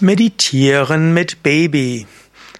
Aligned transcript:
Meditieren 0.00 1.14
mit 1.14 1.44
Baby. 1.44 2.08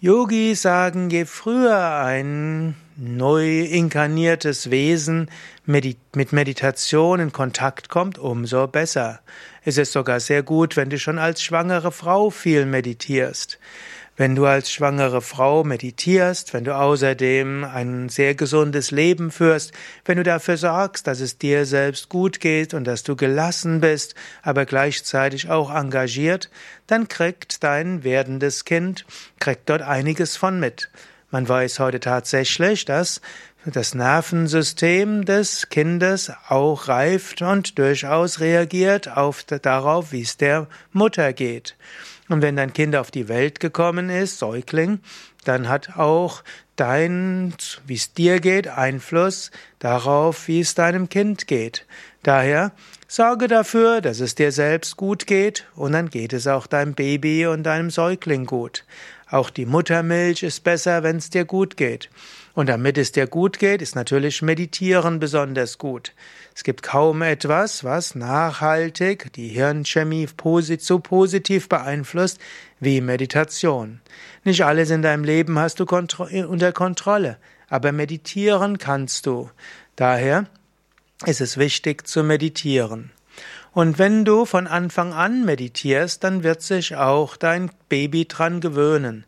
Yogis 0.03 0.63
sagen, 0.63 1.11
je 1.11 1.27
früher 1.27 2.03
ein 2.03 2.75
neu 2.97 3.61
inkarniertes 3.61 4.71
Wesen 4.71 5.31
mit 5.67 6.33
Meditation 6.33 7.21
in 7.21 7.33
Kontakt 7.33 7.91
kommt, 7.91 8.19
umso 8.19 8.67
besser. 8.67 9.21
Es 9.63 9.77
ist 9.77 9.93
sogar 9.93 10.21
sehr 10.21 10.43
gut, 10.43 10.79
wenn 10.79 10.89
du 10.89 10.99
schon 10.99 11.19
als 11.19 11.43
schwangere 11.43 11.93
Frau 11.93 12.31
viel 12.31 12.65
meditierst. 12.65 13.59
Wenn 14.17 14.35
du 14.35 14.45
als 14.45 14.71
schwangere 14.71 15.23
Frau 15.23 15.65
meditierst, 15.65 16.53
wenn 16.53 16.65
du 16.65 16.77
außerdem 16.77 17.65
ein 17.65 18.09
sehr 18.11 18.35
gesundes 18.35 18.91
Leben 18.91 19.31
führst, 19.31 19.73
wenn 20.05 20.19
du 20.19 20.23
dafür 20.23 20.59
sorgst, 20.59 21.07
dass 21.07 21.21
es 21.21 21.39
dir 21.39 21.65
selbst 21.65 22.09
gut 22.11 22.39
geht 22.41 22.75
und 22.75 22.85
dass 22.85 23.03
du 23.03 23.17
gelassen 23.17 23.81
bist, 23.81 24.15
aber 24.43 24.67
gleichzeitig 24.67 25.49
auch 25.49 25.75
engagiert, 25.75 26.51
dann 26.87 27.09
kriegt 27.09 27.65
dein 27.65 28.05
werdendes 28.05 28.65
Kind, 28.67 29.07
kriegt 29.39 29.71
dort 29.71 29.83
einiges 29.83 30.37
von 30.37 30.61
mit. 30.61 30.91
Man 31.31 31.49
weiß 31.49 31.79
heute 31.79 32.01
tatsächlich, 32.01 32.85
dass 32.85 33.21
das 33.67 33.95
Nervensystem 33.95 35.25
des 35.25 35.69
Kindes 35.69 36.33
auch 36.49 36.89
reift 36.89 37.43
und 37.43 37.79
durchaus 37.79 38.41
reagiert 38.41 39.15
auf 39.15 39.45
darauf, 39.45 40.13
wie 40.13 40.23
es 40.23 40.37
der 40.39 40.67
Mutter 40.93 41.33
geht. 41.33 41.77
Und 42.29 42.43
wenn 42.43 42.57
dein 42.57 42.73
Kind 42.73 42.97
auf 42.97 43.11
die 43.11 43.29
Welt 43.29 43.61
gekommen 43.61 44.09
ist, 44.09 44.39
Säugling, 44.39 45.01
dann 45.45 45.69
hat 45.69 45.97
auch 45.97 46.43
dein, 46.77 47.55
wie 47.87 47.95
es 47.95 48.15
dir 48.15 48.41
geht, 48.41 48.69
Einfluss 48.69 49.51
darauf, 49.79 50.49
wie 50.49 50.61
es 50.61 50.75
deinem 50.75 51.09
Kind 51.09 51.47
geht. 51.47 51.87
Daher 52.23 52.73
sorge 53.09 53.49
dafür, 53.49 54.01
dass 54.01 54.21
es 54.21 54.35
dir 54.35 54.53
selbst 54.53 54.97
gut 54.97 55.27
geht 55.27 55.67
und 55.75 55.93
dann 55.93 56.09
geht 56.09 56.33
es 56.33 56.47
auch 56.47 56.67
deinem 56.67 56.95
Baby 56.95 57.47
und 57.47 57.65
deinem 57.65 57.91
Säugling 57.91 58.47
gut. 58.47 58.85
Auch 59.31 59.51
die 59.51 59.67
Muttermilch 59.67 60.43
ist 60.43 60.65
besser, 60.65 61.05
wenn 61.05 61.17
es 61.17 61.31
dir 61.31 61.45
gut 61.45 61.77
geht. 61.77 62.11
Und 62.53 62.69
damit 62.69 62.99
es 62.99 63.13
dir 63.13 63.29
gut 63.29 63.61
geht, 63.61 63.81
ist 63.81 63.95
natürlich 63.95 64.43
Meditieren 64.43 65.21
besonders 65.21 65.79
gut. 65.79 66.13
Es 66.55 66.65
gibt 66.65 66.83
kaum 66.83 67.23
etwas, 67.23 67.85
was 67.85 68.17
nachhaltig 68.17 69.33
die 69.35 69.49
Hirnchemie 69.49 70.29
so 70.79 70.99
positiv 70.99 71.69
beeinflusst 71.69 72.41
wie 72.81 73.01
Meditation. 73.01 74.01
Nicht 74.43 74.65
alles 74.65 74.91
in 74.91 75.03
deinem 75.03 75.23
Leben 75.23 75.61
hast 75.61 75.79
du 75.79 75.85
unter 75.85 76.73
Kontrolle, 76.73 77.39
aber 77.69 77.93
meditieren 77.93 78.79
kannst 78.79 79.27
du. 79.27 79.49
Daher 79.95 80.47
ist 81.25 81.41
es 81.41 81.57
wichtig 81.57 82.09
zu 82.09 82.25
meditieren. 82.25 83.13
Und 83.73 83.99
wenn 83.99 84.25
du 84.25 84.47
von 84.47 84.67
Anfang 84.67 85.13
an 85.13 85.45
meditierst, 85.45 86.25
dann 86.25 86.43
wird 86.43 86.63
sich 86.63 86.97
auch 86.97 87.37
dein 87.37 87.71
Baby 87.89 88.27
dran 88.27 88.61
gewöhnen. 88.61 89.25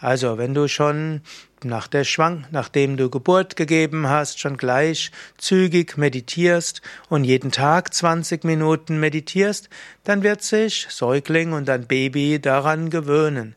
Also, 0.00 0.36
wenn 0.36 0.52
du 0.52 0.68
schon 0.68 1.22
nach 1.62 1.86
der 1.86 2.04
Schwang, 2.04 2.46
nachdem 2.50 2.96
du 2.96 3.08
Geburt 3.08 3.56
gegeben 3.56 4.08
hast, 4.08 4.40
schon 4.40 4.56
gleich 4.56 5.12
zügig 5.38 5.96
meditierst 5.96 6.82
und 7.08 7.24
jeden 7.24 7.52
Tag 7.52 7.94
20 7.94 8.44
Minuten 8.44 9.00
meditierst, 9.00 9.70
dann 10.02 10.22
wird 10.22 10.42
sich 10.42 10.86
Säugling 10.90 11.52
und 11.52 11.68
dein 11.68 11.86
Baby 11.86 12.40
daran 12.40 12.90
gewöhnen. 12.90 13.54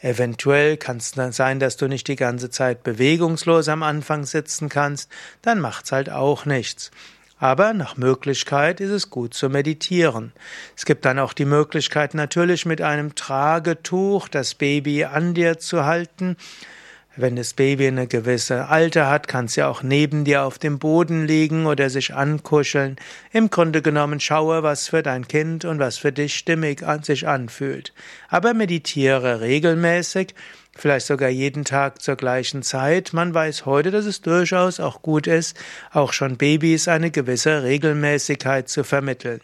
Eventuell 0.00 0.76
kann 0.76 0.98
es 0.98 1.12
dann 1.12 1.32
sein, 1.32 1.60
dass 1.60 1.76
du 1.76 1.88
nicht 1.88 2.08
die 2.08 2.16
ganze 2.16 2.50
Zeit 2.50 2.82
bewegungslos 2.82 3.68
am 3.68 3.82
Anfang 3.82 4.24
sitzen 4.24 4.68
kannst, 4.68 5.10
dann 5.42 5.60
macht's 5.60 5.92
halt 5.92 6.10
auch 6.10 6.46
nichts. 6.46 6.90
Aber 7.44 7.74
nach 7.74 7.98
Möglichkeit 7.98 8.80
ist 8.80 8.88
es 8.88 9.10
gut 9.10 9.34
zu 9.34 9.50
meditieren. 9.50 10.32
Es 10.78 10.86
gibt 10.86 11.04
dann 11.04 11.18
auch 11.18 11.34
die 11.34 11.44
Möglichkeit, 11.44 12.14
natürlich 12.14 12.64
mit 12.64 12.80
einem 12.80 13.14
Tragetuch 13.16 14.28
das 14.28 14.54
Baby 14.54 15.04
an 15.04 15.34
dir 15.34 15.58
zu 15.58 15.84
halten. 15.84 16.38
Wenn 17.16 17.36
das 17.36 17.54
Baby 17.54 17.86
eine 17.86 18.08
gewisse 18.08 18.66
Alter 18.66 19.08
hat, 19.08 19.28
kann 19.28 19.44
es 19.44 19.54
ja 19.54 19.68
auch 19.68 19.84
neben 19.84 20.24
dir 20.24 20.42
auf 20.42 20.58
dem 20.58 20.80
Boden 20.80 21.26
liegen 21.26 21.66
oder 21.66 21.88
sich 21.88 22.12
ankuscheln. 22.12 22.96
Im 23.32 23.50
Grunde 23.50 23.82
genommen 23.82 24.18
schaue, 24.18 24.64
was 24.64 24.88
für 24.88 25.04
dein 25.04 25.28
Kind 25.28 25.64
und 25.64 25.78
was 25.78 25.96
für 25.96 26.10
dich 26.10 26.34
stimmig 26.34 26.84
an 26.84 27.04
sich 27.04 27.28
anfühlt. 27.28 27.92
Aber 28.28 28.52
meditiere 28.52 29.40
regelmäßig 29.40 30.34
vielleicht 30.76 31.06
sogar 31.06 31.28
jeden 31.28 31.64
Tag 31.64 32.02
zur 32.02 32.16
gleichen 32.16 32.64
Zeit. 32.64 33.12
Man 33.12 33.32
weiß 33.32 33.64
heute, 33.64 33.92
dass 33.92 34.06
es 34.06 34.20
durchaus 34.20 34.80
auch 34.80 35.00
gut 35.00 35.28
ist, 35.28 35.56
auch 35.92 36.12
schon 36.12 36.36
Babys 36.36 36.88
eine 36.88 37.12
gewisse 37.12 37.62
Regelmäßigkeit 37.62 38.68
zu 38.68 38.82
vermitteln. 38.82 39.40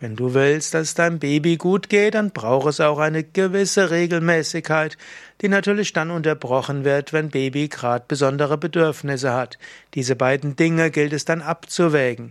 Wenn 0.00 0.14
du 0.14 0.32
willst, 0.32 0.74
dass 0.74 0.94
deinem 0.94 1.18
Baby 1.18 1.56
gut 1.56 1.88
geht, 1.88 2.14
dann 2.14 2.30
braucht 2.30 2.68
es 2.68 2.80
auch 2.80 3.00
eine 3.00 3.24
gewisse 3.24 3.90
Regelmäßigkeit, 3.90 4.96
die 5.40 5.48
natürlich 5.48 5.92
dann 5.92 6.12
unterbrochen 6.12 6.84
wird, 6.84 7.12
wenn 7.12 7.30
Baby 7.30 7.66
gerade 7.66 8.04
besondere 8.06 8.58
Bedürfnisse 8.58 9.32
hat. 9.32 9.58
Diese 9.94 10.14
beiden 10.14 10.54
Dinge 10.54 10.92
gilt 10.92 11.12
es 11.12 11.24
dann 11.24 11.42
abzuwägen. 11.42 12.30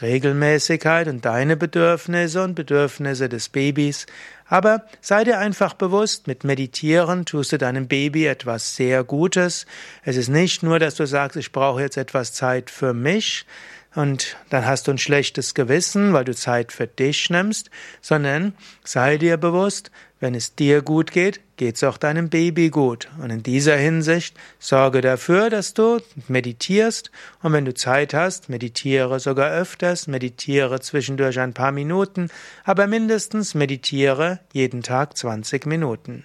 Regelmäßigkeit 0.00 1.08
und 1.08 1.24
deine 1.24 1.56
Bedürfnisse 1.56 2.42
und 2.42 2.54
Bedürfnisse 2.54 3.28
des 3.28 3.50
Babys. 3.50 4.06
Aber 4.46 4.86
sei 5.00 5.24
dir 5.24 5.38
einfach 5.38 5.74
bewusst, 5.74 6.26
mit 6.26 6.44
Meditieren 6.44 7.24
tust 7.24 7.52
du 7.52 7.58
deinem 7.58 7.88
Baby 7.88 8.26
etwas 8.26 8.76
sehr 8.76 9.04
Gutes. 9.04 9.66
Es 10.02 10.16
ist 10.16 10.28
nicht 10.28 10.62
nur, 10.62 10.78
dass 10.78 10.94
du 10.94 11.06
sagst, 11.06 11.36
ich 11.36 11.52
brauche 11.52 11.80
jetzt 11.80 11.96
etwas 11.96 12.32
Zeit 12.32 12.70
für 12.70 12.94
mich, 12.94 13.46
und 13.96 14.36
dann 14.50 14.66
hast 14.66 14.86
du 14.86 14.92
ein 14.92 14.98
schlechtes 14.98 15.54
Gewissen, 15.54 16.12
weil 16.12 16.24
du 16.24 16.34
Zeit 16.34 16.70
für 16.70 16.86
dich 16.86 17.30
nimmst, 17.30 17.70
sondern 18.00 18.54
sei 18.84 19.16
dir 19.16 19.38
bewusst, 19.38 19.90
wenn 20.20 20.34
es 20.34 20.54
dir 20.54 20.82
gut 20.82 21.12
geht, 21.12 21.40
geht's 21.56 21.82
auch 21.82 21.96
deinem 21.96 22.28
Baby 22.28 22.68
gut. 22.70 23.08
Und 23.20 23.30
in 23.30 23.42
dieser 23.42 23.76
Hinsicht 23.76 24.36
sorge 24.58 25.00
dafür, 25.00 25.50
dass 25.50 25.74
du 25.74 26.00
meditierst 26.28 27.10
und 27.42 27.52
wenn 27.52 27.64
du 27.64 27.74
Zeit 27.74 28.12
hast, 28.12 28.48
meditiere 28.48 29.18
sogar 29.18 29.50
öfters, 29.50 30.06
meditiere 30.06 30.80
zwischendurch 30.80 31.40
ein 31.40 31.54
paar 31.54 31.72
Minuten, 31.72 32.28
aber 32.64 32.86
mindestens 32.86 33.54
meditiere 33.54 34.40
jeden 34.52 34.82
Tag 34.82 35.16
20 35.16 35.66
Minuten. 35.66 36.24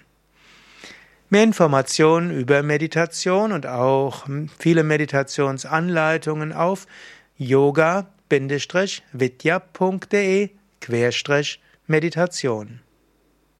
Mehr 1.30 1.44
Informationen 1.44 2.30
über 2.30 2.62
Meditation 2.62 3.52
und 3.52 3.66
auch 3.66 4.26
viele 4.58 4.84
Meditationsanleitungen 4.84 6.52
auf 6.52 6.86
yoga-vidya.de 7.38 8.08
Meditation 11.88 12.80